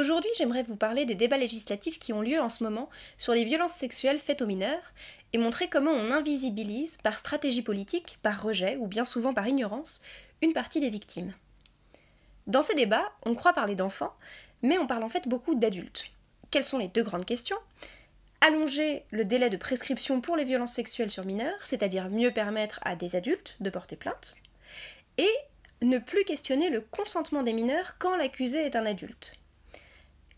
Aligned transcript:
Aujourd'hui, 0.00 0.30
j'aimerais 0.38 0.62
vous 0.62 0.78
parler 0.78 1.04
des 1.04 1.14
débats 1.14 1.36
législatifs 1.36 1.98
qui 1.98 2.14
ont 2.14 2.22
lieu 2.22 2.40
en 2.40 2.48
ce 2.48 2.64
moment 2.64 2.88
sur 3.18 3.34
les 3.34 3.44
violences 3.44 3.74
sexuelles 3.74 4.18
faites 4.18 4.40
aux 4.40 4.46
mineurs 4.46 4.94
et 5.34 5.38
montrer 5.38 5.68
comment 5.68 5.90
on 5.90 6.10
invisibilise, 6.10 6.96
par 6.96 7.18
stratégie 7.18 7.60
politique, 7.60 8.16
par 8.22 8.42
rejet 8.42 8.78
ou 8.78 8.86
bien 8.86 9.04
souvent 9.04 9.34
par 9.34 9.46
ignorance, 9.46 10.00
une 10.40 10.54
partie 10.54 10.80
des 10.80 10.88
victimes. 10.88 11.34
Dans 12.46 12.62
ces 12.62 12.74
débats, 12.74 13.12
on 13.26 13.34
croit 13.34 13.52
parler 13.52 13.74
d'enfants, 13.74 14.16
mais 14.62 14.78
on 14.78 14.86
parle 14.86 15.02
en 15.02 15.10
fait 15.10 15.28
beaucoup 15.28 15.54
d'adultes. 15.54 16.06
Quelles 16.50 16.64
sont 16.64 16.78
les 16.78 16.88
deux 16.88 17.02
grandes 17.02 17.26
questions? 17.26 17.58
Allonger 18.40 19.04
le 19.10 19.26
délai 19.26 19.50
de 19.50 19.58
prescription 19.58 20.22
pour 20.22 20.34
les 20.34 20.44
violences 20.44 20.72
sexuelles 20.72 21.10
sur 21.10 21.26
mineurs, 21.26 21.66
c'est-à-dire 21.66 22.08
mieux 22.08 22.30
permettre 22.30 22.80
à 22.84 22.96
des 22.96 23.16
adultes 23.16 23.58
de 23.60 23.68
porter 23.68 23.96
plainte, 23.96 24.34
et 25.18 25.28
ne 25.82 25.98
plus 25.98 26.24
questionner 26.24 26.70
le 26.70 26.80
consentement 26.80 27.42
des 27.42 27.52
mineurs 27.52 27.96
quand 27.98 28.16
l'accusé 28.16 28.64
est 28.64 28.76
un 28.76 28.86
adulte. 28.86 29.34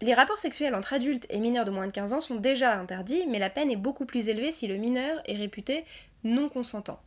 Les 0.03 0.14
rapports 0.14 0.41
sexuels 0.41 0.75
entre 0.75 0.95
adultes 0.95 1.29
et 1.31 1.39
mineurs 1.39 1.64
de 1.64 1.71
moins 1.71 1.86
de 1.86 1.93
15 1.93 2.13
ans 2.13 2.21
sont 2.21 2.35
déjà 2.35 2.76
interdits, 2.76 3.25
mais 3.29 3.39
la 3.39 3.50
peine 3.50 3.71
est 3.71 3.76
beaucoup 3.76 4.04
plus 4.04 4.29
élevée 4.29 4.50
si 4.50 4.67
le 4.67 4.76
mineur 4.76 5.22
est 5.26 5.36
réputé 5.36 5.85
non 6.25 6.49
consentant. 6.49 7.00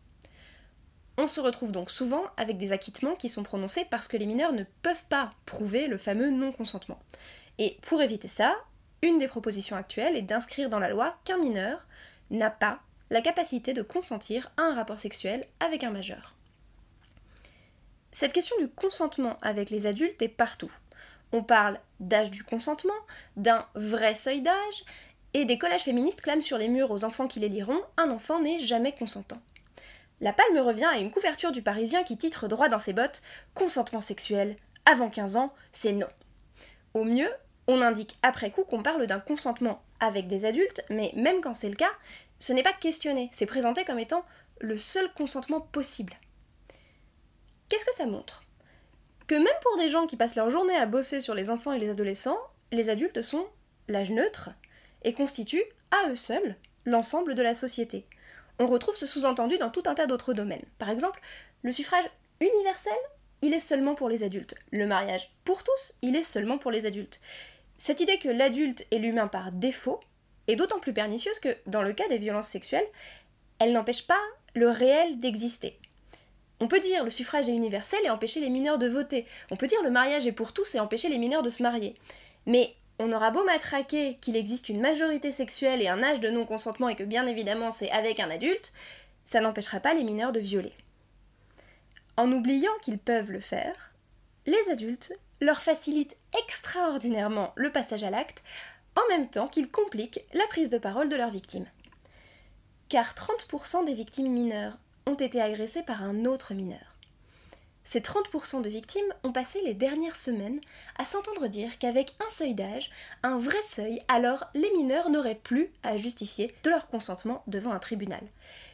On 1.18 1.28
se 1.28 1.42
retrouve 1.42 1.74
donc 1.74 1.92
souvent 1.92 2.24
avec 2.38 2.58
des 2.58 2.72
acquittements 2.72 3.16
qui 3.16 3.28
sont 3.28 3.44
prononcés 3.44 3.86
parce 3.92 4.08
que 4.08 4.16
les 4.16 4.26
mineurs 4.26 4.54
ne 4.54 4.64
peuvent 4.82 5.04
pas 5.10 5.34
prouver 5.46 5.88
le 5.88 5.98
fameux 5.98 6.30
non-consentement. 6.30 6.98
Et 7.58 7.78
pour 7.82 8.02
éviter 8.02 8.30
ça, 8.30 8.56
une 9.02 9.18
des 9.18 9.28
propositions 9.28 9.76
actuelles 9.76 10.16
est 10.16 10.22
d'inscrire 10.22 10.70
dans 10.70 10.80
la 10.80 10.90
loi 10.90 11.18
qu'un 11.26 11.38
mineur 11.38 11.86
n'a 12.32 12.50
pas 12.50 12.80
la 13.10 13.20
capacité 13.20 13.74
de 13.74 13.82
consentir 13.82 14.54
à 14.56 14.62
un 14.62 14.74
rapport 14.74 15.00
sexuel 15.00 15.46
avec 15.60 15.84
un 15.84 15.92
majeur. 15.92 16.34
Cette 18.14 18.32
question 18.32 18.56
du 18.62 18.70
consentement 18.70 19.38
avec 19.42 19.70
les 19.70 19.86
adultes 19.86 20.22
est 20.22 20.30
partout. 20.30 20.72
On 21.32 21.44
parle 21.44 21.80
d'âge 22.00 22.32
du 22.32 22.44
consentement, 22.44 22.94
d'un 23.36 23.66
vrai 23.76 24.16
seuil 24.16 24.42
d'âge, 24.42 24.84
et 25.34 25.44
des 25.44 25.58
collages 25.58 25.84
féministes 25.84 26.22
clament 26.22 26.42
sur 26.42 26.58
les 26.58 26.70
murs 26.70 26.92
aux 26.92 27.04
enfants 27.04 27.28
qui 27.28 27.42
les 27.42 27.50
liront 27.50 27.82
Un 27.98 28.10
enfant 28.10 28.40
n'est 28.40 28.62
jamais 28.62 28.94
consentant. 28.94 29.42
La 30.22 30.32
palme 30.32 30.60
revient 30.60 30.86
à 30.86 30.98
une 30.98 31.12
couverture 31.12 31.52
du 31.52 31.62
Parisien 31.62 32.04
qui 32.04 32.18
titre 32.18 32.48
droit 32.48 32.70
dans 32.70 32.80
ses 32.80 32.94
bottes 32.94 33.22
Consentement 33.54 34.00
sexuel, 34.00 34.56
avant 34.86 35.10
15 35.10 35.36
ans, 35.36 35.54
c'est 35.74 35.92
non. 35.92 36.08
Au 36.94 37.04
mieux, 37.04 37.30
on 37.68 37.82
indique 37.82 38.18
après 38.22 38.50
coup 38.50 38.64
qu'on 38.64 38.82
parle 38.82 39.08
d'un 39.08 39.20
consentement 39.20 39.82
avec 40.00 40.28
des 40.28 40.46
adultes, 40.46 40.86
mais 40.90 41.12
même 41.18 41.42
quand 41.42 41.54
c'est 41.54 41.70
le 41.70 41.76
cas, 41.76 41.92
ce 42.40 42.54
n'est 42.54 42.64
pas 42.64 42.72
questionné, 42.72 43.30
c'est 43.34 43.46
présenté 43.46 43.84
comme 43.84 44.00
étant 44.00 44.24
le 44.62 44.78
seul 44.78 45.12
consentement 45.14 45.60
possible. 45.60 46.14
Qu'est-ce 47.68 47.84
que 47.84 47.96
ça 47.96 48.06
montre? 48.06 48.45
Que 49.28 49.36
même 49.36 49.48
pour 49.62 49.78
des 49.78 49.90
gens 49.90 50.08
qui 50.08 50.18
passent 50.18 50.36
leur 50.36 50.50
journée 50.50 50.76
à 50.76 50.86
bosser 50.86 51.20
sur 51.20 51.34
les 51.34 51.50
enfants 51.50 51.74
et 51.74 51.80
les 51.80 51.90
adolescents, 51.90 52.38
les 52.72 52.90
adultes 52.90 53.22
sont 53.22 53.48
l'âge 53.88 54.12
neutre 54.12 54.50
et 55.04 55.14
constituent, 55.14 55.66
à 55.92 56.10
eux 56.10 56.16
seuls, 56.16 56.56
l'ensemble 56.86 57.36
de 57.36 57.42
la 57.42 57.54
société. 57.54 58.06
On 58.60 58.68
retrouve 58.68 58.96
ce 58.96 59.08
sous-entendu 59.08 59.58
dans 59.58 59.70
tout 59.70 59.84
un 59.86 59.96
tas 59.96 60.08
d'autres 60.08 60.34
domaines. 60.34 60.66
Par 60.78 60.90
exemple, 60.90 61.20
le 61.64 61.72
suffrage 61.72 62.06
universel, 62.40 62.94
il 63.42 63.54
est 63.54 63.60
seulement 63.60 63.96
pour 63.96 64.10
les 64.10 64.24
adultes. 64.24 64.56
Le 64.72 64.88
mariage 64.88 65.32
pour 65.44 65.64
tous, 65.64 65.94
il 66.02 66.16
est 66.16 66.24
seulement 66.24 66.58
pour 66.58 66.72
les 66.72 66.86
adultes. 66.86 67.20
Cette 67.78 68.00
idée 68.00 68.20
que 68.20 68.30
l'adulte 68.30 68.86
est 68.92 69.00
l'humain 69.00 69.28
par 69.28 69.52
défaut 69.52 70.00
est 70.48 70.56
d'autant 70.56 70.80
plus 70.80 70.94
pernicieuse 70.94 71.40
que, 71.40 71.58
dans 71.66 71.82
le 71.82 71.94
cas 71.94 72.08
des 72.08 72.18
violences 72.18 72.48
sexuelles, 72.48 72.88
elle 73.60 73.74
n'empêche 73.74 74.08
pas 74.08 74.22
le 74.54 74.70
réel 74.70 75.20
d'exister. 75.20 75.78
On 76.60 76.68
peut 76.68 76.80
dire 76.80 77.04
le 77.04 77.12
suffrage 77.12 77.50
est 77.50 77.54
universel 77.54 78.00
et 78.04 78.10
empêcher 78.10 78.40
les 78.40 78.50
mineurs 78.50 78.78
de 78.78 78.88
voter. 78.88 79.26
On 79.52 79.58
peut 79.58 79.68
dire 79.68 79.84
le 79.84 79.90
mariage 79.90 80.26
est 80.26 80.32
pour 80.32 80.54
tous 80.54 80.76
et 80.76 80.80
empêcher 80.80 81.10
les 81.10 81.18
mineurs 81.18 81.44
de 81.44 81.50
se 81.50 81.62
marier. 81.62 81.96
Mais 82.46 82.76
on 82.98 83.12
aura 83.12 83.32
beau 83.32 83.44
matraquer 83.44 84.18
qu'il 84.22 84.38
existe 84.38 84.70
une 84.70 84.80
majorité 84.80 85.32
sexuelle 85.32 85.82
et 85.82 85.90
un 85.90 86.02
âge 86.02 86.22
de 86.22 86.30
non-consentement 86.30 86.90
et 86.90 86.96
que 86.96 87.04
bien 87.04 87.28
évidemment 87.28 87.72
c'est 87.72 87.92
avec 87.92 88.20
un 88.20 88.30
adulte, 88.30 88.72
ça 89.26 89.42
n'empêchera 89.42 89.80
pas 89.80 89.94
les 89.94 90.04
mineurs 90.04 90.32
de 90.32 90.40
violer. 90.40 90.74
En 92.16 92.32
oubliant 92.32 92.72
qu'ils 92.82 93.00
peuvent 93.00 93.32
le 93.32 93.42
faire, 93.42 93.92
les 94.46 94.70
adultes 94.70 95.12
leur 95.42 95.62
facilitent 95.62 96.16
extraordinairement 96.40 97.52
le 97.56 97.72
passage 97.72 98.04
à 98.04 98.10
l'acte 98.10 98.42
en 98.96 99.06
même 99.10 99.30
temps 99.30 99.50
qu'ils 99.50 99.70
compliquent 99.70 100.22
la 100.34 100.48
prise 100.48 100.70
de 100.70 100.78
parole 100.78 101.10
de 101.10 101.18
leurs 101.18 101.32
victimes. 101.32 101.68
Car 102.88 103.14
30% 103.14 103.86
des 103.86 103.94
victimes 103.94 104.32
mineures 104.32 104.78
ont 105.08 105.16
été 105.16 105.42
agressés 105.42 105.84
par 105.84 106.04
un 106.04 106.26
autre 106.26 106.54
mineur. 106.54 106.96
Ces 107.84 108.00
30% 108.00 108.64
de 108.64 108.70
victimes 108.70 109.14
ont 109.24 109.32
passé 109.32 109.62
les 109.64 109.76
dernières 109.76 110.18
semaines 110.18 110.60
à 110.98 111.06
s'entendre 111.06 111.48
dire 111.48 111.78
qu'avec 111.78 112.16
un 112.26 112.30
seuil 112.30 112.56
d'âge, 112.56 112.90
un 113.22 113.38
vrai 113.38 113.62
seuil, 113.62 114.02
alors 114.08 114.46
les 114.56 114.72
mineurs 114.72 115.12
n'auraient 115.12 115.36
plus 115.36 115.72
à 115.84 115.98
justifier 115.98 116.56
de 116.64 116.72
leur 116.72 116.88
consentement 116.88 117.44
devant 117.46 117.72
un 117.72 117.80
tribunal. 117.80 118.24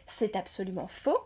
C'est 0.08 0.38
absolument 0.38 0.88
faux. 0.88 1.20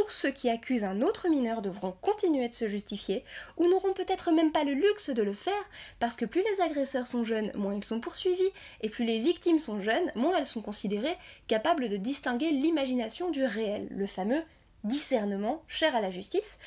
Tous 0.00 0.08
ceux 0.08 0.30
qui 0.30 0.48
accusent 0.48 0.84
un 0.84 1.02
autre 1.02 1.28
mineur 1.28 1.60
devront 1.60 1.92
continuer 2.00 2.48
de 2.48 2.54
se 2.54 2.68
justifier, 2.68 3.22
ou 3.58 3.68
n'auront 3.68 3.92
peut-être 3.92 4.32
même 4.32 4.50
pas 4.50 4.64
le 4.64 4.72
luxe 4.72 5.10
de 5.10 5.22
le 5.22 5.34
faire, 5.34 5.52
parce 5.98 6.16
que 6.16 6.24
plus 6.24 6.42
les 6.42 6.62
agresseurs 6.62 7.06
sont 7.06 7.22
jeunes, 7.22 7.52
moins 7.54 7.74
ils 7.74 7.84
sont 7.84 8.00
poursuivis, 8.00 8.50
et 8.80 8.88
plus 8.88 9.04
les 9.04 9.18
victimes 9.18 9.58
sont 9.58 9.78
jeunes, 9.82 10.10
moins 10.14 10.38
elles 10.38 10.46
sont 10.46 10.62
considérées 10.62 11.18
capables 11.48 11.90
de 11.90 11.98
distinguer 11.98 12.50
l'imagination 12.50 13.30
du 13.30 13.44
réel, 13.44 13.88
le 13.90 14.06
fameux 14.06 14.42
discernement 14.84 15.62
cher 15.68 15.94
à 15.94 16.00
la 16.00 16.10
justice, 16.10 16.58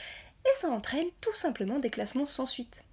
et 0.45 0.59
ça 0.61 0.69
entraîne 0.69 1.09
tout 1.19 1.33
simplement 1.33 1.79
des 1.79 1.89
classements 1.89 2.27
sans 2.27 2.45
suite. 2.45 2.83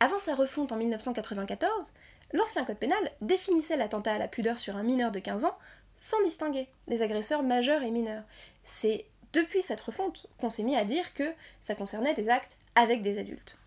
Avant 0.00 0.18
sa 0.18 0.34
refonte 0.34 0.72
en 0.72 0.76
1994, 0.76 1.92
l'ancien 2.32 2.64
code 2.64 2.78
pénal 2.78 3.12
définissait 3.20 3.76
l'attentat 3.76 4.14
à 4.14 4.18
la 4.18 4.28
pudeur 4.28 4.58
sur 4.58 4.76
un 4.76 4.82
mineur 4.82 5.12
de 5.12 5.18
15 5.18 5.44
ans 5.44 5.58
sans 5.98 6.22
distinguer 6.22 6.68
les 6.88 7.02
agresseurs 7.02 7.42
majeurs 7.42 7.82
et 7.82 7.90
mineurs. 7.90 8.24
C'est 8.64 9.06
depuis 9.36 9.62
cette 9.62 9.80
refonte 9.80 10.26
qu'on 10.38 10.50
s'est 10.50 10.62
mis 10.62 10.76
à 10.76 10.84
dire 10.84 11.12
que 11.14 11.34
ça 11.60 11.74
concernait 11.74 12.14
des 12.14 12.28
actes 12.28 12.56
avec 12.74 13.02
des 13.02 13.18
adultes. 13.18 13.58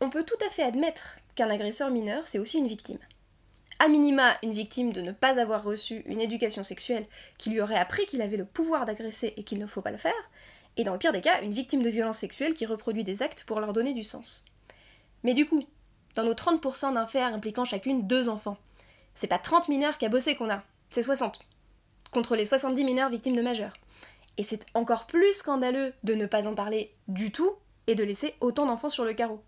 On 0.00 0.10
peut 0.10 0.24
tout 0.24 0.38
à 0.46 0.50
fait 0.50 0.62
admettre 0.62 1.18
qu'un 1.34 1.50
agresseur 1.50 1.90
mineur, 1.90 2.28
c'est 2.28 2.38
aussi 2.38 2.58
une 2.58 2.68
victime 2.68 2.98
à 3.80 3.88
minima 3.88 4.36
une 4.42 4.52
victime 4.52 4.92
de 4.92 5.00
ne 5.00 5.12
pas 5.12 5.38
avoir 5.40 5.62
reçu 5.64 6.02
une 6.06 6.20
éducation 6.20 6.62
sexuelle 6.62 7.06
qui 7.38 7.50
lui 7.50 7.60
aurait 7.60 7.78
appris 7.78 8.06
qu'il 8.06 8.22
avait 8.22 8.36
le 8.36 8.44
pouvoir 8.44 8.84
d'agresser 8.84 9.34
et 9.36 9.42
qu'il 9.42 9.58
ne 9.58 9.66
faut 9.66 9.82
pas 9.82 9.90
le 9.90 9.98
faire, 9.98 10.12
et 10.76 10.84
dans 10.84 10.92
le 10.92 10.98
pire 10.98 11.12
des 11.12 11.20
cas, 11.20 11.42
une 11.42 11.52
victime 11.52 11.82
de 11.82 11.90
violence 11.90 12.18
sexuelle 12.18 12.54
qui 12.54 12.66
reproduit 12.66 13.04
des 13.04 13.22
actes 13.22 13.44
pour 13.44 13.60
leur 13.60 13.72
donner 13.72 13.92
du 13.92 14.02
sens. 14.02 14.44
Mais 15.22 15.34
du 15.34 15.46
coup, 15.46 15.64
dans 16.14 16.24
nos 16.24 16.34
30% 16.34 16.94
d'affaires 16.94 17.34
impliquant 17.34 17.64
chacune 17.64 18.06
deux 18.06 18.28
enfants, 18.28 18.56
c'est 19.14 19.26
pas 19.26 19.38
30 19.38 19.68
mineurs 19.68 19.98
qui 19.98 20.06
a 20.06 20.08
bossé 20.08 20.34
qu'on 20.34 20.50
a, 20.50 20.62
c'est 20.90 21.02
60, 21.02 21.40
contre 22.14 22.36
les 22.36 22.46
70 22.46 22.84
mineurs 22.84 23.10
victimes 23.10 23.36
de 23.36 23.42
majeurs. 23.42 23.74
Et 24.38 24.44
c'est 24.44 24.64
encore 24.72 25.06
plus 25.06 25.34
scandaleux 25.34 25.92
de 26.04 26.14
ne 26.14 26.26
pas 26.26 26.46
en 26.46 26.54
parler 26.54 26.94
du 27.08 27.30
tout 27.30 27.52
et 27.86 27.94
de 27.94 28.04
laisser 28.04 28.34
autant 28.40 28.66
d'enfants 28.66 28.88
sur 28.88 29.04
le 29.04 29.12
carreau. 29.12 29.42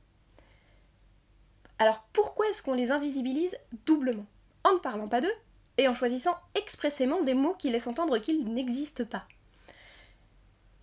Alors 1.79 2.07
pourquoi 2.13 2.49
est-ce 2.49 2.63
qu'on 2.63 2.75
les 2.75 2.91
invisibilise 2.91 3.57
doublement? 3.87 4.27
En 4.65 4.75
ne 4.75 4.79
parlant 4.79 5.09
pas 5.09 5.21
d'eux 5.21 5.33
et 5.79 5.89
en 5.89 5.95
choisissant 5.95 6.37
expressément 6.55 7.23
des 7.23 7.35
mots 7.35 7.55
qui 7.55 7.71
laissent 7.71 7.87
entendre 7.87 8.19
qu'ils 8.19 8.45
n'existent 8.45 9.05
pas. 9.05 9.27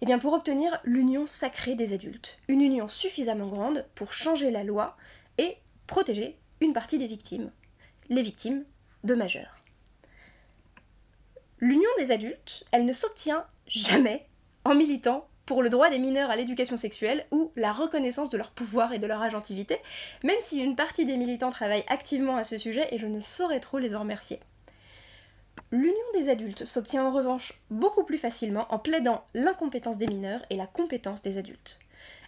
Eh 0.01 0.05
bien 0.05 0.19
pour 0.19 0.33
obtenir 0.33 0.79
l'union 0.83 1.27
sacrée 1.27 1.75
des 1.75 1.93
adultes, 1.93 2.39
une 2.47 2.61
union 2.61 2.87
suffisamment 2.87 3.47
grande 3.47 3.85
pour 3.95 4.13
changer 4.13 4.51
la 4.51 4.63
loi 4.63 4.97
et 5.37 5.57
protéger 5.87 6.37
une 6.61 6.73
partie 6.73 6.97
des 6.97 7.07
victimes, 7.07 7.51
les 8.09 8.21
victimes 8.21 8.65
de 9.03 9.15
majeurs. 9.15 9.62
L'union 11.63 11.89
des 11.97 12.11
adultes, 12.11 12.65
elle 12.73 12.83
ne 12.83 12.91
s'obtient 12.91 13.45
jamais 13.67 14.25
en 14.65 14.75
militant 14.75 15.29
pour 15.45 15.63
le 15.63 15.69
droit 15.69 15.89
des 15.89 15.97
mineurs 15.97 16.29
à 16.29 16.35
l'éducation 16.35 16.75
sexuelle 16.75 17.25
ou 17.31 17.53
la 17.55 17.71
reconnaissance 17.71 18.29
de 18.29 18.37
leur 18.37 18.51
pouvoir 18.51 18.91
et 18.91 18.99
de 18.99 19.07
leur 19.07 19.21
agentivité, 19.21 19.77
même 20.25 20.35
si 20.41 20.61
une 20.61 20.75
partie 20.75 21.05
des 21.05 21.15
militants 21.15 21.51
travaillent 21.51 21.85
activement 21.87 22.35
à 22.35 22.43
ce 22.43 22.57
sujet 22.57 22.89
et 22.91 22.97
je 22.97 23.07
ne 23.07 23.21
saurais 23.21 23.61
trop 23.61 23.79
les 23.79 23.95
en 23.95 24.01
remercier. 24.01 24.41
L'union 25.71 25.93
des 26.15 26.27
adultes 26.27 26.65
s'obtient 26.65 27.05
en 27.05 27.11
revanche 27.11 27.53
beaucoup 27.69 28.03
plus 28.03 28.17
facilement 28.17 28.67
en 28.69 28.77
plaidant 28.77 29.23
l'incompétence 29.33 29.97
des 29.97 30.07
mineurs 30.07 30.43
et 30.49 30.57
la 30.57 30.67
compétence 30.67 31.21
des 31.21 31.37
adultes. 31.37 31.79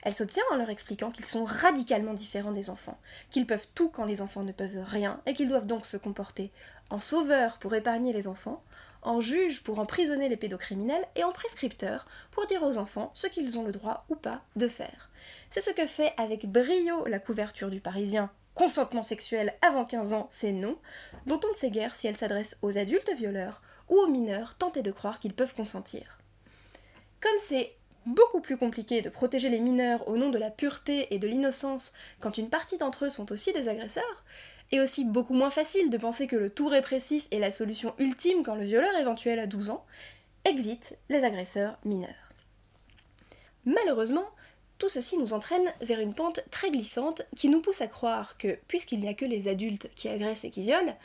Elle 0.03 0.15
s'obtient 0.15 0.43
en 0.51 0.57
leur 0.57 0.69
expliquant 0.69 1.11
qu'ils 1.11 1.25
sont 1.25 1.45
radicalement 1.45 2.13
différents 2.13 2.51
des 2.51 2.69
enfants, 2.69 2.99
qu'ils 3.31 3.47
peuvent 3.47 3.67
tout 3.73 3.89
quand 3.89 4.05
les 4.05 4.21
enfants 4.21 4.43
ne 4.43 4.51
peuvent 4.51 4.83
rien, 4.83 5.19
et 5.25 5.33
qu'ils 5.33 5.47
doivent 5.47 5.67
donc 5.67 5.85
se 5.85 5.97
comporter 5.97 6.51
en 6.89 6.99
sauveurs 6.99 7.57
pour 7.57 7.73
épargner 7.73 8.13
les 8.13 8.27
enfants, 8.27 8.63
en 9.01 9.21
juge 9.21 9.63
pour 9.63 9.79
emprisonner 9.79 10.29
les 10.29 10.37
pédocriminels 10.37 11.05
et 11.15 11.23
en 11.23 11.31
prescripteur 11.31 12.05
pour 12.31 12.47
dire 12.47 12.63
aux 12.63 12.77
enfants 12.77 13.11
ce 13.13 13.27
qu'ils 13.27 13.57
ont 13.57 13.63
le 13.63 13.71
droit 13.71 14.05
ou 14.09 14.15
pas 14.15 14.41
de 14.55 14.67
faire. 14.67 15.09
C'est 15.49 15.61
ce 15.61 15.71
que 15.71 15.85
fait 15.85 16.13
avec 16.17 16.45
brio 16.45 17.05
la 17.05 17.19
couverture 17.19 17.69
du 17.69 17.79
Parisien 17.79 18.29
Consentement 18.55 19.03
sexuel 19.03 19.53
avant 19.61 19.83
15 19.83 20.13
ans, 20.13 20.27
c'est 20.29 20.53
non, 20.53 20.77
dont 21.25 21.41
on 21.45 21.51
ne 21.51 21.57
sait 21.57 21.69
guère 21.69 21.93
si 21.93 22.07
elle 22.07 22.15
s'adresse 22.15 22.57
aux 22.61 22.77
adultes 22.77 23.11
violeurs 23.13 23.61
ou 23.89 23.97
aux 23.97 24.07
mineurs 24.07 24.55
tentés 24.55 24.81
de 24.81 24.91
croire 24.91 25.19
qu'ils 25.19 25.33
peuvent 25.33 25.53
consentir. 25.53 26.19
Comme 27.19 27.37
c'est 27.39 27.75
beaucoup 28.05 28.41
plus 28.41 28.57
compliqué 28.57 29.01
de 29.01 29.09
protéger 29.09 29.49
les 29.49 29.59
mineurs 29.59 30.07
au 30.07 30.17
nom 30.17 30.29
de 30.29 30.37
la 30.37 30.51
pureté 30.51 31.13
et 31.13 31.19
de 31.19 31.27
l'innocence 31.27 31.93
quand 32.19 32.37
une 32.37 32.49
partie 32.49 32.77
d'entre 32.77 33.05
eux 33.05 33.09
sont 33.09 33.31
aussi 33.31 33.53
des 33.53 33.67
agresseurs, 33.67 34.23
et 34.71 34.79
aussi 34.79 35.05
beaucoup 35.05 35.33
moins 35.33 35.51
facile 35.51 35.89
de 35.89 35.97
penser 35.97 36.27
que 36.27 36.35
le 36.35 36.49
tout 36.49 36.67
répressif 36.67 37.27
est 37.31 37.39
la 37.39 37.51
solution 37.51 37.93
ultime 37.99 38.43
quand 38.43 38.55
le 38.55 38.65
violeur 38.65 38.95
éventuel 38.95 39.39
a 39.39 39.47
12 39.47 39.69
ans, 39.69 39.85
exit 40.43 40.97
les 41.09 41.23
agresseurs 41.23 41.77
mineurs. 41.85 42.09
Malheureusement, 43.65 44.27
tout 44.77 44.89
ceci 44.89 45.17
nous 45.17 45.33
entraîne 45.33 45.71
vers 45.81 45.99
une 45.99 46.13
pente 46.13 46.41
très 46.51 46.69
glissante 46.69 47.23
qui 47.35 47.49
nous 47.49 47.61
pousse 47.61 47.81
à 47.81 47.87
croire 47.87 48.37
que, 48.37 48.57
puisqu'il 48.67 48.99
n'y 48.99 49.07
a 49.07 49.13
que 49.13 49.25
les 49.25 49.47
adultes 49.47 49.89
qui 49.95 50.09
agressent 50.09 50.45
et 50.45 50.51
qui 50.51 50.61
violent, 50.61 50.97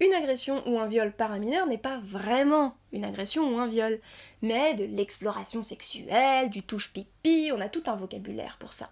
une 0.00 0.14
agression 0.14 0.66
ou 0.66 0.78
un 0.78 0.86
viol 0.86 1.12
par 1.12 1.30
un 1.30 1.38
mineur 1.38 1.66
n'est 1.66 1.78
pas 1.78 2.00
vraiment 2.02 2.74
une 2.92 3.04
agression 3.04 3.54
ou 3.54 3.58
un 3.58 3.66
viol, 3.66 4.00
mais 4.42 4.74
de 4.74 4.84
l'exploration 4.84 5.62
sexuelle, 5.62 6.50
du 6.50 6.62
touche-pipi, 6.62 7.52
on 7.54 7.60
a 7.60 7.68
tout 7.68 7.82
un 7.86 7.96
vocabulaire 7.96 8.56
pour 8.58 8.72
ça. 8.72 8.90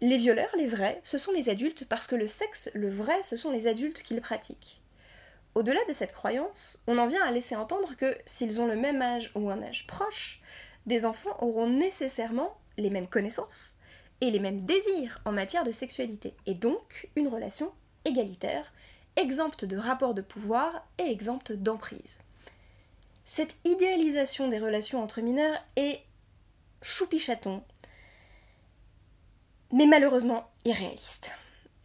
Les 0.00 0.16
violeurs, 0.16 0.54
les 0.56 0.66
vrais, 0.66 1.00
ce 1.04 1.18
sont 1.18 1.32
les 1.32 1.48
adultes 1.48 1.86
parce 1.88 2.06
que 2.06 2.16
le 2.16 2.26
sexe, 2.26 2.70
le 2.74 2.90
vrai, 2.90 3.22
ce 3.22 3.36
sont 3.36 3.50
les 3.50 3.66
adultes 3.66 4.02
qui 4.02 4.14
le 4.14 4.20
pratiquent. 4.20 4.80
Au-delà 5.54 5.80
de 5.88 5.94
cette 5.94 6.12
croyance, 6.12 6.82
on 6.86 6.98
en 6.98 7.06
vient 7.06 7.24
à 7.24 7.30
laisser 7.30 7.56
entendre 7.56 7.96
que 7.96 8.14
s'ils 8.26 8.60
ont 8.60 8.66
le 8.66 8.76
même 8.76 9.00
âge 9.00 9.30
ou 9.34 9.48
un 9.48 9.62
âge 9.62 9.86
proche, 9.86 10.40
des 10.84 11.06
enfants 11.06 11.36
auront 11.40 11.68
nécessairement 11.68 12.58
les 12.76 12.90
mêmes 12.90 13.08
connaissances 13.08 13.78
et 14.20 14.30
les 14.30 14.38
mêmes 14.38 14.60
désirs 14.60 15.20
en 15.24 15.32
matière 15.32 15.64
de 15.64 15.72
sexualité, 15.72 16.34
et 16.46 16.54
donc 16.54 17.08
une 17.16 17.28
relation 17.28 17.72
égalitaire 18.04 18.72
exempte 19.16 19.64
de 19.64 19.76
rapports 19.76 20.14
de 20.14 20.22
pouvoir 20.22 20.86
et 20.98 21.10
exempte 21.10 21.52
d'emprise. 21.52 22.18
Cette 23.24 23.54
idéalisation 23.64 24.48
des 24.48 24.58
relations 24.58 25.02
entre 25.02 25.20
mineurs 25.20 25.58
est 25.74 26.02
choupi-chaton, 26.82 27.62
mais 29.72 29.86
malheureusement 29.86 30.48
irréaliste. 30.64 31.32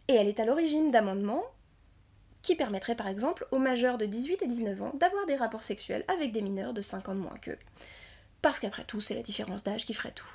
Et 0.08 0.14
elle 0.14 0.28
est 0.28 0.40
à 0.40 0.44
l'origine 0.44 0.90
d'amendements 0.90 1.44
qui 2.42 2.56
permettraient 2.56 2.96
par 2.96 3.08
exemple 3.08 3.46
aux 3.50 3.58
majeurs 3.58 3.98
de 3.98 4.06
18 4.06 4.42
et 4.42 4.46
19 4.46 4.82
ans 4.82 4.92
d'avoir 4.94 5.26
des 5.26 5.36
rapports 5.36 5.62
sexuels 5.62 6.04
avec 6.08 6.32
des 6.32 6.42
mineurs 6.42 6.74
de 6.74 6.82
5 6.82 7.08
ans 7.08 7.14
de 7.14 7.20
moins 7.20 7.36
qu'eux. 7.36 7.58
Parce 8.42 8.58
qu'après 8.58 8.84
tout, 8.84 9.00
c'est 9.00 9.14
la 9.14 9.22
différence 9.22 9.62
d'âge 9.62 9.84
qui 9.84 9.94
ferait 9.94 10.12
tout. 10.12 10.26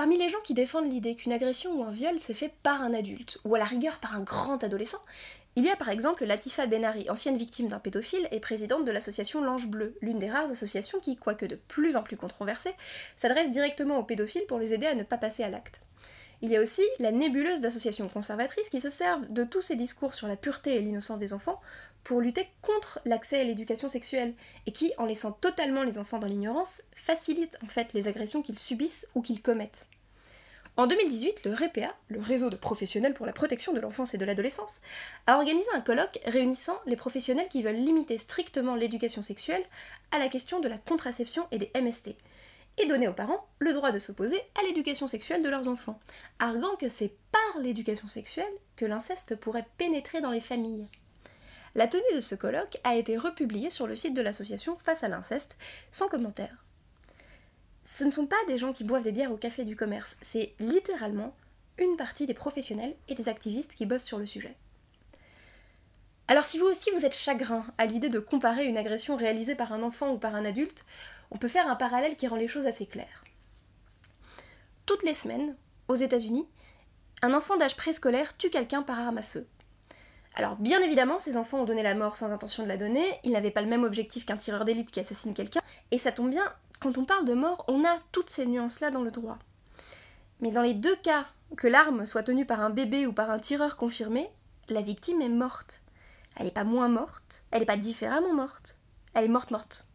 Parmi 0.00 0.16
les 0.16 0.30
gens 0.30 0.40
qui 0.42 0.54
défendent 0.54 0.90
l'idée 0.90 1.14
qu'une 1.14 1.34
agression 1.34 1.78
ou 1.78 1.84
un 1.84 1.90
viol 1.90 2.18
s'est 2.18 2.32
fait 2.32 2.50
par 2.62 2.80
un 2.80 2.94
adulte, 2.94 3.36
ou 3.44 3.54
à 3.54 3.58
la 3.58 3.66
rigueur 3.66 3.98
par 3.98 4.14
un 4.14 4.22
grand 4.22 4.64
adolescent, 4.64 5.02
il 5.56 5.66
y 5.66 5.68
a 5.68 5.76
par 5.76 5.90
exemple 5.90 6.24
Latifa 6.24 6.64
Benari, 6.66 7.10
ancienne 7.10 7.36
victime 7.36 7.68
d'un 7.68 7.80
pédophile 7.80 8.26
et 8.30 8.40
présidente 8.40 8.86
de 8.86 8.90
l'association 8.92 9.42
L'Ange 9.42 9.66
Bleu, 9.66 9.98
l'une 10.00 10.18
des 10.18 10.30
rares 10.30 10.50
associations 10.50 11.00
qui, 11.00 11.16
quoique 11.16 11.44
de 11.44 11.56
plus 11.56 11.96
en 11.96 12.02
plus 12.02 12.16
controversée, 12.16 12.72
s'adresse 13.14 13.50
directement 13.50 13.98
aux 13.98 14.02
pédophiles 14.02 14.46
pour 14.48 14.58
les 14.58 14.72
aider 14.72 14.86
à 14.86 14.94
ne 14.94 15.02
pas 15.02 15.18
passer 15.18 15.42
à 15.42 15.50
l'acte. 15.50 15.82
Il 16.40 16.48
y 16.50 16.56
a 16.56 16.62
aussi 16.62 16.82
la 16.98 17.12
nébuleuse 17.12 17.60
d'associations 17.60 18.08
conservatrices 18.08 18.70
qui 18.70 18.80
se 18.80 18.88
servent 18.88 19.30
de 19.30 19.44
tous 19.44 19.60
ces 19.60 19.76
discours 19.76 20.14
sur 20.14 20.28
la 20.28 20.36
pureté 20.36 20.76
et 20.76 20.80
l'innocence 20.80 21.18
des 21.18 21.34
enfants 21.34 21.60
pour 22.04 22.20
lutter 22.20 22.48
contre 22.62 23.00
l'accès 23.04 23.40
à 23.40 23.44
l'éducation 23.44 23.88
sexuelle, 23.88 24.34
et 24.66 24.72
qui, 24.72 24.92
en 24.98 25.06
laissant 25.06 25.32
totalement 25.32 25.82
les 25.82 25.98
enfants 25.98 26.18
dans 26.18 26.26
l'ignorance, 26.26 26.82
facilitent 26.94 27.58
en 27.62 27.66
fait 27.66 27.92
les 27.92 28.08
agressions 28.08 28.42
qu'ils 28.42 28.58
subissent 28.58 29.08
ou 29.14 29.22
qu'ils 29.22 29.42
commettent. 29.42 29.86
En 30.76 30.86
2018, 30.86 31.44
le 31.44 31.52
REPA, 31.52 31.94
le 32.08 32.20
réseau 32.20 32.48
de 32.48 32.56
professionnels 32.56 33.12
pour 33.12 33.26
la 33.26 33.32
protection 33.32 33.72
de 33.72 33.80
l'enfance 33.80 34.14
et 34.14 34.18
de 34.18 34.24
l'adolescence, 34.24 34.80
a 35.26 35.36
organisé 35.36 35.68
un 35.74 35.80
colloque 35.80 36.20
réunissant 36.24 36.78
les 36.86 36.96
professionnels 36.96 37.48
qui 37.50 37.62
veulent 37.62 37.74
limiter 37.74 38.16
strictement 38.18 38.76
l'éducation 38.76 39.20
sexuelle 39.20 39.64
à 40.10 40.18
la 40.18 40.28
question 40.28 40.60
de 40.60 40.68
la 40.68 40.78
contraception 40.78 41.46
et 41.50 41.58
des 41.58 41.70
MST, 41.78 42.16
et 42.78 42.86
donner 42.86 43.08
aux 43.08 43.12
parents 43.12 43.46
le 43.58 43.74
droit 43.74 43.90
de 43.90 43.98
s'opposer 43.98 44.40
à 44.58 44.62
l'éducation 44.62 45.06
sexuelle 45.06 45.42
de 45.42 45.50
leurs 45.50 45.68
enfants, 45.68 46.00
arguant 46.38 46.76
que 46.76 46.88
c'est 46.88 47.12
par 47.30 47.62
l'éducation 47.62 48.08
sexuelle 48.08 48.46
que 48.76 48.86
l'inceste 48.86 49.36
pourrait 49.36 49.66
pénétrer 49.76 50.22
dans 50.22 50.30
les 50.30 50.40
familles. 50.40 50.86
La 51.74 51.86
tenue 51.86 52.02
de 52.14 52.20
ce 52.20 52.34
colloque 52.34 52.78
a 52.82 52.96
été 52.96 53.16
republiée 53.16 53.70
sur 53.70 53.86
le 53.86 53.94
site 53.94 54.14
de 54.14 54.22
l'association 54.22 54.76
Face 54.78 55.04
à 55.04 55.08
l'inceste, 55.08 55.56
sans 55.92 56.08
commentaire. 56.08 56.64
Ce 57.84 58.04
ne 58.04 58.10
sont 58.10 58.26
pas 58.26 58.36
des 58.46 58.58
gens 58.58 58.72
qui 58.72 58.84
boivent 58.84 59.02
des 59.02 59.12
bières 59.12 59.32
au 59.32 59.36
café 59.36 59.64
du 59.64 59.76
commerce, 59.76 60.16
c'est 60.20 60.54
littéralement 60.58 61.34
une 61.78 61.96
partie 61.96 62.26
des 62.26 62.34
professionnels 62.34 62.94
et 63.08 63.14
des 63.14 63.28
activistes 63.28 63.74
qui 63.74 63.86
bossent 63.86 64.04
sur 64.04 64.18
le 64.18 64.26
sujet. 64.26 64.56
Alors 66.28 66.44
si 66.44 66.58
vous 66.58 66.66
aussi 66.66 66.90
vous 66.92 67.04
êtes 67.04 67.16
chagrin 67.16 67.64
à 67.78 67.86
l'idée 67.86 68.08
de 68.08 68.20
comparer 68.20 68.66
une 68.66 68.76
agression 68.76 69.16
réalisée 69.16 69.56
par 69.56 69.72
un 69.72 69.82
enfant 69.82 70.12
ou 70.12 70.18
par 70.18 70.34
un 70.34 70.44
adulte, 70.44 70.84
on 71.30 71.38
peut 71.38 71.48
faire 71.48 71.68
un 71.68 71.76
parallèle 71.76 72.16
qui 72.16 72.28
rend 72.28 72.36
les 72.36 72.48
choses 72.48 72.66
assez 72.66 72.86
claires. 72.86 73.24
Toutes 74.86 75.02
les 75.02 75.14
semaines, 75.14 75.56
aux 75.88 75.96
États-Unis, 75.96 76.46
un 77.22 77.34
enfant 77.34 77.56
d'âge 77.56 77.76
préscolaire 77.76 78.36
tue 78.36 78.50
quelqu'un 78.50 78.82
par 78.82 79.00
arme 79.00 79.18
à 79.18 79.22
feu, 79.22 79.46
alors 80.36 80.56
bien 80.56 80.80
évidemment, 80.80 81.18
ces 81.18 81.36
enfants 81.36 81.60
ont 81.60 81.64
donné 81.64 81.82
la 81.82 81.94
mort 81.94 82.16
sans 82.16 82.30
intention 82.30 82.62
de 82.62 82.68
la 82.68 82.76
donner, 82.76 83.04
ils 83.24 83.32
n'avaient 83.32 83.50
pas 83.50 83.62
le 83.62 83.68
même 83.68 83.84
objectif 83.84 84.24
qu'un 84.24 84.36
tireur 84.36 84.64
d'élite 84.64 84.90
qui 84.90 85.00
assassine 85.00 85.34
quelqu'un, 85.34 85.60
et 85.90 85.98
ça 85.98 86.12
tombe 86.12 86.30
bien, 86.30 86.52
quand 86.78 86.98
on 86.98 87.04
parle 87.04 87.24
de 87.24 87.34
mort, 87.34 87.64
on 87.68 87.84
a 87.84 87.98
toutes 88.12 88.30
ces 88.30 88.46
nuances-là 88.46 88.90
dans 88.90 89.02
le 89.02 89.10
droit. 89.10 89.38
Mais 90.40 90.50
dans 90.50 90.62
les 90.62 90.74
deux 90.74 90.96
cas, 90.96 91.26
que 91.56 91.66
l'arme 91.66 92.06
soit 92.06 92.22
tenue 92.22 92.46
par 92.46 92.60
un 92.60 92.70
bébé 92.70 93.06
ou 93.06 93.12
par 93.12 93.30
un 93.30 93.38
tireur 93.38 93.76
confirmé, 93.76 94.30
la 94.68 94.82
victime 94.82 95.20
est 95.20 95.28
morte. 95.28 95.82
Elle 96.36 96.44
n'est 96.44 96.52
pas 96.52 96.64
moins 96.64 96.88
morte, 96.88 97.42
elle 97.50 97.60
n'est 97.60 97.66
pas 97.66 97.76
différemment 97.76 98.32
morte, 98.32 98.76
elle 99.14 99.24
est 99.24 99.28
morte-morte. 99.28 99.86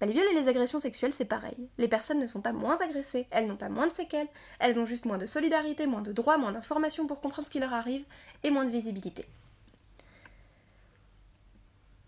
Bah, 0.00 0.06
les 0.06 0.12
viols 0.12 0.30
et 0.30 0.34
les 0.34 0.48
agressions 0.48 0.80
sexuelles, 0.80 1.12
c'est 1.12 1.26
pareil. 1.26 1.68
Les 1.76 1.88
personnes 1.88 2.20
ne 2.20 2.26
sont 2.26 2.40
pas 2.40 2.52
moins 2.52 2.78
agressées, 2.80 3.26
elles 3.30 3.46
n'ont 3.46 3.56
pas 3.56 3.68
moins 3.68 3.88
de 3.88 3.92
séquelles, 3.92 4.28
elles 4.58 4.78
ont 4.78 4.86
juste 4.86 5.04
moins 5.04 5.18
de 5.18 5.26
solidarité, 5.26 5.86
moins 5.86 6.00
de 6.00 6.12
droits, 6.12 6.38
moins 6.38 6.52
d'informations 6.52 7.06
pour 7.06 7.20
comprendre 7.20 7.46
ce 7.46 7.52
qui 7.52 7.60
leur 7.60 7.74
arrive, 7.74 8.06
et 8.42 8.50
moins 8.50 8.64
de 8.64 8.70
visibilité. 8.70 9.26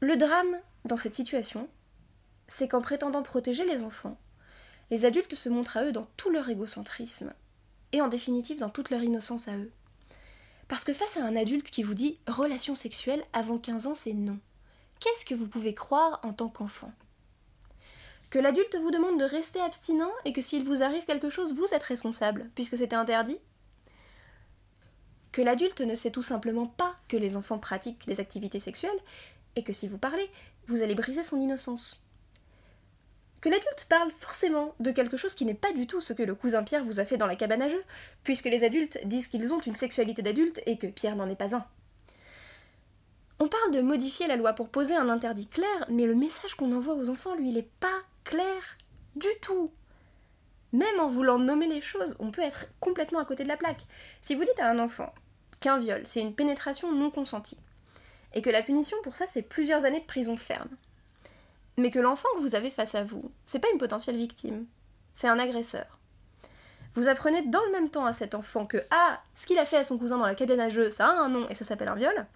Le 0.02 0.16
drame 0.16 0.58
dans 0.84 0.96
cette 0.96 1.14
situation, 1.14 1.68
c'est 2.48 2.66
qu'en 2.66 2.80
prétendant 2.80 3.22
protéger 3.22 3.64
les 3.64 3.84
enfants, 3.84 4.18
les 4.90 5.04
adultes 5.04 5.36
se 5.36 5.48
montrent 5.48 5.76
à 5.76 5.84
eux 5.84 5.92
dans 5.92 6.08
tout 6.16 6.28
leur 6.28 6.50
égocentrisme, 6.50 7.32
et 7.92 8.00
en 8.00 8.08
définitive 8.08 8.58
dans 8.58 8.68
toute 8.68 8.90
leur 8.90 9.04
innocence 9.04 9.46
à 9.46 9.56
eux. 9.56 9.70
Parce 10.66 10.82
que 10.82 10.92
face 10.92 11.18
à 11.18 11.24
un 11.24 11.36
adulte 11.36 11.70
qui 11.70 11.84
vous 11.84 11.94
dit 11.94 12.18
relation 12.26 12.74
sexuelle 12.74 13.22
avant 13.32 13.58
15 13.58 13.86
ans, 13.86 13.94
c'est 13.94 14.12
non, 14.12 14.40
qu'est-ce 14.98 15.24
que 15.24 15.36
vous 15.36 15.46
pouvez 15.46 15.72
croire 15.72 16.18
en 16.24 16.32
tant 16.32 16.48
qu'enfant? 16.48 16.92
Que 18.30 18.40
l'adulte 18.40 18.74
vous 18.74 18.90
demande 18.90 19.20
de 19.20 19.24
rester 19.24 19.60
abstinent 19.60 20.10
et 20.24 20.32
que 20.32 20.42
s'il 20.42 20.64
vous 20.64 20.82
arrive 20.82 21.04
quelque 21.04 21.30
chose, 21.30 21.54
vous 21.54 21.72
êtes 21.72 21.84
responsable, 21.84 22.50
puisque 22.56 22.76
c'était 22.76 22.96
interdit? 22.96 23.38
Que 25.30 25.42
l'adulte 25.42 25.80
ne 25.80 25.94
sait 25.94 26.10
tout 26.10 26.22
simplement 26.22 26.66
pas 26.66 26.96
que 27.06 27.16
les 27.16 27.36
enfants 27.36 27.60
pratiquent 27.60 28.04
des 28.08 28.18
activités 28.18 28.58
sexuelles 28.58 28.90
et 29.56 29.64
que 29.64 29.72
si 29.72 29.88
vous 29.88 29.98
parlez, 29.98 30.28
vous 30.66 30.82
allez 30.82 30.94
briser 30.94 31.24
son 31.24 31.38
innocence. 31.40 32.06
Que 33.40 33.48
l'adulte 33.48 33.86
parle 33.88 34.12
forcément 34.12 34.74
de 34.78 34.92
quelque 34.92 35.16
chose 35.16 35.34
qui 35.34 35.44
n'est 35.44 35.54
pas 35.54 35.72
du 35.72 35.88
tout 35.88 36.00
ce 36.00 36.12
que 36.12 36.22
le 36.22 36.36
cousin 36.36 36.62
Pierre 36.62 36.84
vous 36.84 37.00
a 37.00 37.04
fait 37.04 37.16
dans 37.16 37.26
la 37.26 37.34
cabane 37.34 37.62
à 37.62 37.68
jeux, 37.68 37.84
puisque 38.22 38.46
les 38.46 38.62
adultes 38.62 39.00
disent 39.04 39.26
qu'ils 39.26 39.52
ont 39.52 39.60
une 39.60 39.74
sexualité 39.74 40.22
d'adulte 40.22 40.60
et 40.64 40.78
que 40.78 40.86
Pierre 40.86 41.16
n'en 41.16 41.28
est 41.28 41.34
pas 41.34 41.56
un. 41.56 41.66
On 43.40 43.48
parle 43.48 43.72
de 43.72 43.80
modifier 43.80 44.28
la 44.28 44.36
loi 44.36 44.52
pour 44.52 44.68
poser 44.68 44.94
un 44.94 45.08
interdit 45.08 45.48
clair, 45.48 45.86
mais 45.88 46.06
le 46.06 46.14
message 46.14 46.54
qu'on 46.54 46.70
envoie 46.70 46.94
aux 46.94 47.08
enfants, 47.08 47.34
lui, 47.34 47.48
il 47.48 47.54
n'est 47.54 47.68
pas 47.80 48.02
clair 48.22 48.78
du 49.16 49.26
tout. 49.40 49.72
Même 50.72 51.00
en 51.00 51.08
voulant 51.08 51.40
nommer 51.40 51.66
les 51.66 51.80
choses, 51.80 52.14
on 52.20 52.30
peut 52.30 52.42
être 52.42 52.66
complètement 52.78 53.18
à 53.18 53.24
côté 53.24 53.42
de 53.42 53.48
la 53.48 53.56
plaque. 53.56 53.84
Si 54.20 54.36
vous 54.36 54.44
dites 54.44 54.60
à 54.60 54.70
un 54.70 54.78
enfant 54.78 55.12
qu'un 55.58 55.78
viol, 55.78 56.02
c'est 56.04 56.20
une 56.20 56.36
pénétration 56.36 56.92
non 56.92 57.10
consentie, 57.10 57.58
et 58.34 58.42
que 58.42 58.50
la 58.50 58.62
punition 58.62 58.96
pour 59.02 59.16
ça, 59.16 59.26
c'est 59.26 59.42
plusieurs 59.42 59.84
années 59.84 60.00
de 60.00 60.06
prison 60.06 60.36
ferme. 60.36 60.70
Mais 61.76 61.90
que 61.90 61.98
l'enfant 61.98 62.28
que 62.36 62.40
vous 62.40 62.54
avez 62.54 62.70
face 62.70 62.94
à 62.94 63.04
vous, 63.04 63.30
c'est 63.46 63.58
pas 63.58 63.70
une 63.72 63.78
potentielle 63.78 64.16
victime, 64.16 64.66
c'est 65.14 65.28
un 65.28 65.38
agresseur. 65.38 65.98
Vous 66.94 67.08
apprenez 67.08 67.42
dans 67.42 67.64
le 67.64 67.72
même 67.72 67.88
temps 67.88 68.04
à 68.04 68.12
cet 68.12 68.34
enfant 68.34 68.66
que 68.66 68.78
A, 68.90 69.22
ce 69.34 69.46
qu'il 69.46 69.58
a 69.58 69.64
fait 69.64 69.78
à 69.78 69.84
son 69.84 69.98
cousin 69.98 70.18
dans 70.18 70.26
la 70.26 70.34
cabine 70.34 70.60
à 70.60 70.68
jeu, 70.68 70.90
ça 70.90 71.06
a 71.06 71.22
un 71.22 71.28
nom 71.30 71.48
et 71.48 71.54
ça 71.54 71.64
s'appelle 71.64 71.88
un 71.88 71.94
viol, 71.94 72.26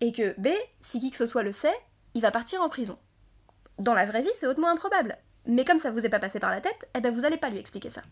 et 0.00 0.12
que 0.12 0.38
B, 0.38 0.48
si 0.82 1.00
qui 1.00 1.10
que 1.10 1.16
ce 1.16 1.26
soit 1.26 1.42
le 1.42 1.52
sait, 1.52 1.74
il 2.14 2.20
va 2.20 2.30
partir 2.30 2.60
en 2.60 2.68
prison. 2.68 2.98
Dans 3.78 3.94
la 3.94 4.04
vraie 4.04 4.22
vie, 4.22 4.30
c'est 4.32 4.46
hautement 4.46 4.68
improbable. 4.68 5.16
Mais 5.46 5.64
comme 5.64 5.78
ça 5.78 5.90
vous 5.90 6.04
est 6.04 6.10
pas 6.10 6.18
passé 6.18 6.40
par 6.40 6.50
la 6.50 6.60
tête, 6.60 6.88
eh 6.94 7.00
ben 7.00 7.12
vous 7.12 7.24
allez 7.24 7.36
pas 7.36 7.48
lui 7.48 7.58
expliquer 7.58 7.90
ça. 7.90 8.02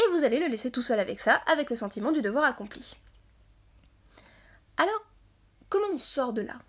Et 0.00 0.10
vous 0.12 0.24
allez 0.24 0.40
le 0.40 0.48
laisser 0.48 0.70
tout 0.70 0.82
seul 0.82 1.00
avec 1.00 1.20
ça, 1.20 1.40
avec 1.46 1.70
le 1.70 1.76
sentiment 1.76 2.12
du 2.12 2.20
devoir 2.20 2.44
accompli. 2.44 2.96
Alors, 4.76 5.06
Comment 5.72 5.94
on 5.94 5.98
sort 5.98 6.34
de 6.34 6.42
là? 6.42 6.60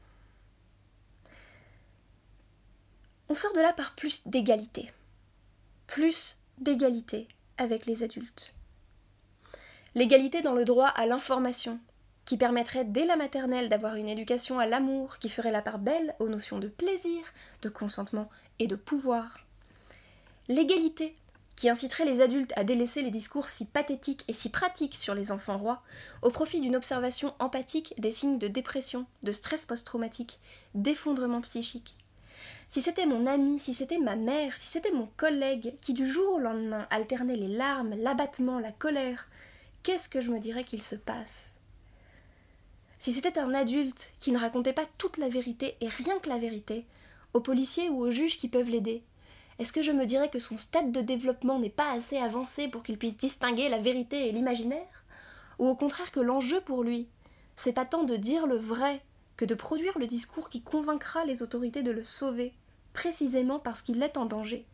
On 3.28 3.36
sort 3.36 3.52
de 3.52 3.60
là 3.60 3.74
par 3.74 3.96
plus 3.96 4.26
d'égalité. 4.30 4.94
Plus 5.88 6.38
d'égalité 6.60 7.28
avec 7.58 7.86
les 7.86 8.04
adultes. 8.04 8.54
L'égalité 9.94 10.42
dans 10.42 10.54
le 10.54 10.64
droit 10.64 10.88
à 10.88 11.06
l'information, 11.06 11.82
qui 12.24 12.38
permettrait 12.38 12.86
dès 12.86 13.06
la 13.06 13.18
maternelle 13.18 13.68
d'avoir 13.68 13.96
une 13.96 14.08
éducation 14.08 14.58
à 14.58 14.68
l'amour 14.68 15.18
qui 15.18 15.28
ferait 15.28 15.52
la 15.52 15.62
part 15.62 15.80
belle 15.80 16.16
aux 16.20 16.30
notions 16.30 16.60
de 16.60 16.70
plaisir, 16.70 17.26
de 17.62 17.68
consentement 17.68 18.30
et 18.60 18.68
de 18.68 18.78
pouvoir. 18.78 19.40
L'égalité, 20.48 21.14
qui 21.56 21.70
inciterait 21.70 22.06
les 22.06 22.22
adultes 22.22 22.54
à 22.56 22.64
délaisser 22.64 23.02
les 23.02 23.12
discours 23.12 23.48
si 23.48 23.66
pathétiques 23.66 24.26
et 24.28 24.34
si 24.34 24.50
pratiques 24.50 24.96
sur 24.96 25.14
les 25.14 25.32
enfants 25.32 25.58
rois, 25.58 25.84
au 26.22 26.30
profit 26.30 26.62
d'une 26.62 26.76
observation 26.76 27.34
empathique 27.40 27.94
des 27.98 28.12
signes 28.12 28.40
de 28.40 28.48
dépression, 28.48 29.06
de 29.22 29.32
stress 29.32 29.66
post-traumatique, 29.66 30.40
d'effondrement 30.74 31.42
psychique. 31.42 31.96
Si 32.70 32.82
c'était 32.82 33.06
mon 33.06 33.28
ami, 33.28 33.60
si 33.60 33.74
c'était 33.74 34.00
ma 34.00 34.16
mère, 34.16 34.58
si 34.58 34.68
c'était 34.68 34.92
mon 34.92 35.08
collègue, 35.16 35.76
qui 35.82 35.94
du 35.94 36.08
jour 36.08 36.34
au 36.34 36.40
lendemain 36.40 36.88
alternait 36.90 37.36
les 37.36 37.48
larmes, 37.48 37.96
l'abattement, 37.98 38.60
la 38.60 38.72
colère, 38.72 39.28
qu'est-ce 39.84 40.10
que 40.10 40.22
je 40.22 40.32
me 40.32 40.40
dirais 40.40 40.64
qu'il 40.64 40.82
se 40.82 40.96
passe? 40.96 41.54
Si 42.98 43.14
c'était 43.14 43.38
un 43.38 43.54
adulte 43.54 44.14
qui 44.20 44.32
ne 44.32 44.40
racontait 44.40 44.74
pas 44.74 44.88
toute 44.98 45.18
la 45.18 45.30
vérité 45.30 45.76
et 45.82 45.88
rien 45.88 46.18
que 46.20 46.30
la 46.30 46.38
vérité, 46.38 46.86
aux 47.34 47.42
policiers 47.42 47.90
ou 47.90 48.00
aux 48.00 48.12
juges 48.12 48.38
qui 48.38 48.48
peuvent 48.48 48.70
l'aider, 48.70 49.04
est-ce 49.64 49.72
que 49.72 49.82
je 49.82 49.94
me 49.94 50.06
dirais 50.06 50.30
que 50.30 50.40
son 50.40 50.58
stade 50.58 50.92
de 50.92 51.00
développement 51.00 51.58
n'est 51.58 51.70
pas 51.70 51.90
assez 51.94 52.18
avancé 52.18 52.68
pour 52.68 52.84
qu'il 52.84 52.98
puisse 52.98 53.16
distinguer 53.16 53.70
la 53.70 53.78
vérité 53.78 54.28
et 54.28 54.34
l'imaginaire? 54.34 55.06
Ou 55.58 55.70
au 55.70 55.76
contraire 55.78 56.12
que 56.12 56.20
l'enjeu 56.20 56.60
pour 56.60 56.84
lui, 56.84 57.08
c'est 57.56 57.72
pas 57.72 57.86
tant 57.86 58.04
de 58.04 58.18
dire 58.18 58.46
le 58.46 58.58
vrai 58.58 59.02
que 59.38 59.46
de 59.46 59.56
produire 59.56 59.98
le 59.98 60.06
discours 60.06 60.50
qui 60.50 60.64
convaincra 60.64 61.24
les 61.24 61.42
autorités 61.44 61.82
de 61.82 61.92
le 61.92 62.04
sauver, 62.04 62.52
précisément 62.92 63.58
parce 63.58 63.82
qu'il 63.82 64.04
est 64.04 64.18
en 64.18 64.26
danger? 64.26 64.66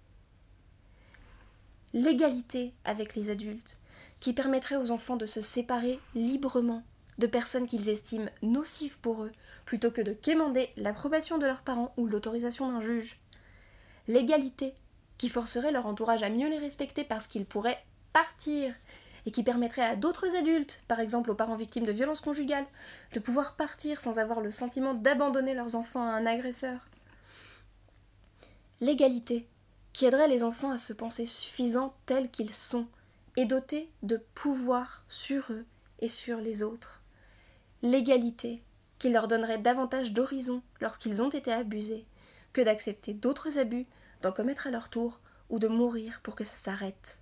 L'égalité 1.94 2.74
avec 2.84 3.16
les 3.16 3.30
adultes, 3.30 3.78
qui 4.20 4.34
permettrait 4.34 4.78
aux 4.78 4.90
enfants 4.90 5.18
de 5.18 5.28
se 5.28 5.42
séparer 5.42 6.00
librement 6.16 6.82
de 7.20 7.28
personnes 7.28 7.68
qu'ils 7.68 7.90
estiment 7.90 8.32
nocives 8.42 8.98
pour 8.98 9.22
eux, 9.24 9.32
plutôt 9.66 9.92
que 9.92 10.02
de 10.02 10.14
quémander 10.14 10.72
l'approbation 10.78 11.38
de 11.38 11.46
leurs 11.46 11.62
parents 11.62 11.94
ou 11.96 12.08
l'autorisation 12.08 12.72
d'un 12.72 12.82
juge 12.82 13.20
l'égalité, 14.10 14.74
qui 15.18 15.30
forcerait 15.30 15.72
leur 15.72 15.86
entourage 15.86 16.24
à 16.24 16.30
mieux 16.30 16.50
les 16.50 16.58
respecter 16.58 17.04
parce 17.06 17.28
qu'ils 17.28 17.46
pourraient 17.46 17.82
partir, 18.12 18.74
et 19.26 19.32
qui 19.32 19.44
permettrait 19.44 19.84
à 19.84 19.96
d'autres 19.96 20.36
adultes, 20.36 20.84
par 20.88 21.00
exemple 21.00 21.30
aux 21.30 21.36
parents 21.36 21.56
victimes 21.56 21.86
de 21.86 21.92
violences 21.92 22.22
conjugales, 22.22 22.66
de 23.14 23.20
pouvoir 23.20 23.56
partir 23.56 24.02
sans 24.02 24.18
avoir 24.18 24.42
le 24.42 24.50
sentiment 24.50 24.96
d'abandonner 24.96 25.54
leurs 25.54 25.76
enfants 25.76 26.02
à 26.02 26.12
un 26.12 26.26
agresseur. 26.26 26.88
L'égalité, 28.82 29.48
qui 29.94 30.06
aiderait 30.06 30.28
les 30.28 30.44
enfants 30.44 30.72
à 30.72 30.78
se 30.78 30.94
penser 30.94 31.26
suffisants 31.26 31.94
tels 32.06 32.32
qu'ils 32.32 32.54
sont, 32.54 32.88
et 33.38 33.46
dotés 33.46 33.92
de 34.02 34.18
pouvoir 34.34 35.04
sur 35.08 35.52
eux 35.52 35.66
et 36.00 36.08
sur 36.08 36.40
les 36.40 36.64
autres. 36.64 37.02
L'égalité, 37.84 38.64
qui 38.98 39.10
leur 39.10 39.28
donnerait 39.28 39.60
davantage 39.60 40.14
d'horizon 40.14 40.64
lorsqu'ils 40.82 41.22
ont 41.22 41.30
été 41.30 41.52
abusés, 41.52 42.06
que 42.54 42.62
d'accepter 42.62 43.14
d'autres 43.14 43.58
abus, 43.58 43.86
d'en 44.22 44.32
commettre 44.32 44.68
à 44.68 44.72
leur 44.72 44.90
tour, 44.90 45.20
ou 45.50 45.60
de 45.60 45.68
mourir 45.68 46.20
pour 46.22 46.36
que 46.36 46.44
ça 46.44 46.56
s'arrête. 46.56 47.18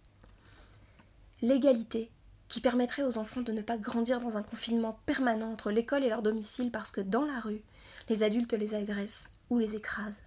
L'égalité, 1.41 2.09
qui 2.47 2.61
permettrait 2.61 3.03
aux 3.03 3.17
enfants 3.17 3.41
de 3.41 3.51
ne 3.51 3.61
pas 3.61 3.77
grandir 3.77 4.19
dans 4.19 4.37
un 4.37 4.43
confinement 4.43 4.99
permanent 5.05 5.51
entre 5.51 5.71
l'école 5.71 6.03
et 6.03 6.09
leur 6.09 6.21
domicile 6.21 6.71
parce 6.71 6.91
que 6.91 7.01
dans 7.01 7.25
la 7.25 7.39
rue, 7.39 7.61
les 8.09 8.23
adultes 8.23 8.53
les 8.53 8.73
agressent 8.73 9.29
ou 9.49 9.59
les 9.59 9.75
écrasent. 9.75 10.21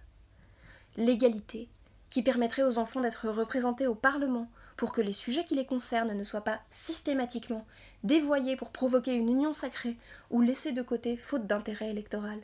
L'égalité, 0.97 1.67
qui 2.09 2.21
permettrait 2.21 2.63
aux 2.63 2.77
enfants 2.77 2.99
d'être 2.99 3.29
représentés 3.29 3.87
au 3.87 3.95
Parlement 3.95 4.49
pour 4.77 4.91
que 4.91 5.01
les 5.01 5.13
sujets 5.13 5.45
qui 5.45 5.55
les 5.55 5.65
concernent 5.65 6.17
ne 6.17 6.23
soient 6.23 6.43
pas 6.43 6.59
systématiquement 6.71 7.65
dévoyés 8.03 8.55
pour 8.55 8.71
provoquer 8.71 9.13
une 9.13 9.29
union 9.29 9.53
sacrée 9.53 9.97
ou 10.29 10.41
laissés 10.41 10.71
de 10.71 10.81
côté 10.81 11.17
faute 11.17 11.47
d'intérêt 11.47 11.89
électoral. 11.89 12.39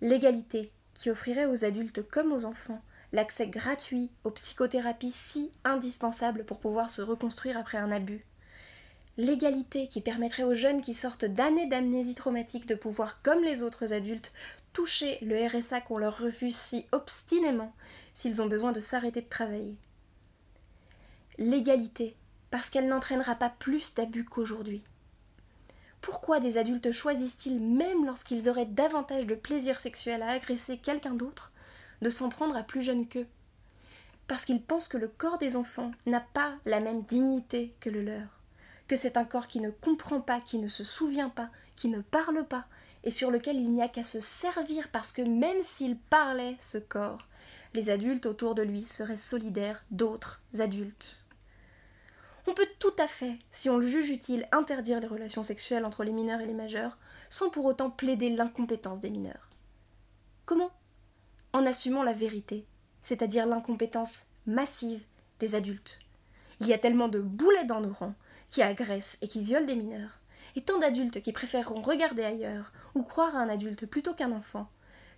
L'égalité, 0.00 0.72
qui 1.00 1.08
offrirait 1.08 1.46
aux 1.46 1.64
adultes 1.64 2.06
comme 2.06 2.30
aux 2.30 2.44
enfants 2.44 2.82
l'accès 3.12 3.46
gratuit 3.46 4.10
aux 4.22 4.30
psychothérapies 4.30 5.12
si 5.14 5.50
indispensables 5.64 6.44
pour 6.44 6.60
pouvoir 6.60 6.90
se 6.90 7.00
reconstruire 7.00 7.56
après 7.56 7.78
un 7.78 7.90
abus. 7.90 8.22
L'égalité 9.16 9.88
qui 9.88 10.02
permettrait 10.02 10.42
aux 10.42 10.52
jeunes 10.52 10.82
qui 10.82 10.92
sortent 10.92 11.24
d'années 11.24 11.66
d'amnésie 11.68 12.14
traumatique 12.14 12.66
de 12.66 12.74
pouvoir, 12.74 13.22
comme 13.22 13.42
les 13.42 13.62
autres 13.62 13.94
adultes, 13.94 14.34
toucher 14.74 15.16
le 15.22 15.46
RSA 15.46 15.80
qu'on 15.80 15.96
leur 15.96 16.18
refuse 16.18 16.56
si 16.56 16.84
obstinément 16.92 17.72
s'ils 18.12 18.42
ont 18.42 18.46
besoin 18.46 18.72
de 18.72 18.80
s'arrêter 18.80 19.22
de 19.22 19.28
travailler. 19.28 19.78
L'égalité, 21.38 22.14
parce 22.50 22.68
qu'elle 22.68 22.88
n'entraînera 22.88 23.36
pas 23.36 23.48
plus 23.48 23.94
d'abus 23.94 24.26
qu'aujourd'hui. 24.26 24.84
Pourquoi 26.00 26.40
des 26.40 26.56
adultes 26.56 26.92
choisissent-ils, 26.92 27.60
même 27.60 28.06
lorsqu'ils 28.06 28.48
auraient 28.48 28.66
davantage 28.66 29.26
de 29.26 29.34
plaisir 29.34 29.80
sexuel 29.80 30.22
à 30.22 30.30
agresser 30.30 30.78
quelqu'un 30.78 31.14
d'autre, 31.14 31.52
de 32.00 32.10
s'en 32.10 32.28
prendre 32.28 32.56
à 32.56 32.62
plus 32.62 32.82
jeune 32.82 33.06
qu'eux? 33.06 33.26
Parce 34.26 34.44
qu'ils 34.44 34.62
pensent 34.62 34.88
que 34.88 34.96
le 34.96 35.08
corps 35.08 35.38
des 35.38 35.56
enfants 35.56 35.92
n'a 36.06 36.20
pas 36.20 36.54
la 36.64 36.80
même 36.80 37.02
dignité 37.02 37.74
que 37.80 37.90
le 37.90 38.00
leur, 38.00 38.40
que 38.88 38.96
c'est 38.96 39.16
un 39.16 39.24
corps 39.24 39.46
qui 39.46 39.60
ne 39.60 39.70
comprend 39.70 40.20
pas, 40.20 40.40
qui 40.40 40.58
ne 40.58 40.68
se 40.68 40.84
souvient 40.84 41.28
pas, 41.28 41.50
qui 41.76 41.88
ne 41.88 42.00
parle 42.00 42.44
pas, 42.44 42.66
et 43.04 43.10
sur 43.10 43.30
lequel 43.30 43.56
il 43.56 43.70
n'y 43.70 43.82
a 43.82 43.88
qu'à 43.88 44.04
se 44.04 44.20
servir 44.20 44.88
parce 44.88 45.12
que 45.12 45.22
même 45.22 45.62
s'il 45.62 45.96
parlait, 45.96 46.56
ce 46.60 46.78
corps, 46.78 47.26
les 47.74 47.90
adultes 47.90 48.26
autour 48.26 48.54
de 48.54 48.62
lui 48.62 48.82
seraient 48.82 49.16
solidaires 49.16 49.82
d'autres 49.90 50.40
adultes. 50.58 51.16
On 52.46 52.54
peut 52.54 52.68
tout 52.78 52.94
à 52.98 53.06
fait, 53.06 53.38
si 53.50 53.68
on 53.68 53.76
le 53.76 53.86
juge 53.86 54.10
utile, 54.10 54.48
interdire 54.52 55.00
les 55.00 55.06
relations 55.06 55.42
sexuelles 55.42 55.84
entre 55.84 56.04
les 56.04 56.12
mineurs 56.12 56.40
et 56.40 56.46
les 56.46 56.54
majeurs, 56.54 56.98
sans 57.28 57.50
pour 57.50 57.64
autant 57.66 57.90
plaider 57.90 58.30
l'incompétence 58.30 59.00
des 59.00 59.10
mineurs. 59.10 59.50
Comment? 60.46 60.70
En 61.52 61.66
assumant 61.66 62.02
la 62.02 62.12
vérité, 62.12 62.64
c'est-à-dire 63.02 63.46
l'incompétence 63.46 64.26
massive 64.46 65.02
des 65.38 65.54
adultes. 65.54 65.98
Il 66.60 66.66
y 66.66 66.72
a 66.72 66.78
tellement 66.78 67.08
de 67.08 67.20
boulets 67.20 67.64
dans 67.64 67.80
nos 67.80 67.92
rangs 67.92 68.14
qui 68.48 68.62
agressent 68.62 69.18
et 69.22 69.28
qui 69.28 69.42
violent 69.42 69.66
des 69.66 69.76
mineurs, 69.76 70.18
et 70.56 70.62
tant 70.62 70.78
d'adultes 70.78 71.22
qui 71.22 71.32
préféreront 71.32 71.82
regarder 71.82 72.24
ailleurs 72.24 72.72
ou 72.94 73.02
croire 73.02 73.36
à 73.36 73.40
un 73.40 73.48
adulte 73.48 73.86
plutôt 73.86 74.14
qu'un 74.14 74.32
enfant, 74.32 74.68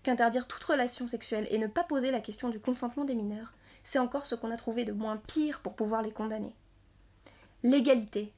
qu'interdire 0.02 0.46
toute 0.46 0.64
relation 0.64 1.06
sexuelle 1.06 1.46
et 1.50 1.58
ne 1.58 1.66
pas 1.66 1.84
poser 1.84 2.10
la 2.10 2.20
question 2.20 2.48
du 2.48 2.60
consentement 2.60 3.04
des 3.04 3.14
mineurs, 3.14 3.52
c'est 3.84 3.98
encore 3.98 4.26
ce 4.26 4.34
qu'on 4.34 4.50
a 4.50 4.56
trouvé 4.56 4.84
de 4.84 4.92
moins 4.92 5.16
pire 5.16 5.60
pour 5.60 5.74
pouvoir 5.74 6.02
les 6.02 6.12
condamner 6.12 6.54
l'égalité, 7.62 8.32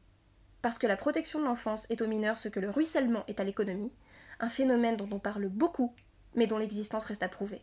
parce 0.62 0.78
que 0.78 0.86
la 0.86 0.96
protection 0.96 1.40
de 1.40 1.44
l'enfance 1.44 1.86
est 1.90 2.02
aux 2.02 2.06
mineurs 2.06 2.38
ce 2.38 2.48
que 2.48 2.60
le 2.60 2.70
ruissellement 2.70 3.24
est 3.28 3.40
à 3.40 3.44
l'économie, 3.44 3.92
un 4.40 4.48
phénomène 4.48 4.96
dont 4.96 5.08
on 5.10 5.18
parle 5.18 5.48
beaucoup, 5.48 5.94
mais 6.34 6.46
dont 6.46 6.58
l'existence 6.58 7.04
reste 7.04 7.22
à 7.22 7.28
prouver. 7.28 7.60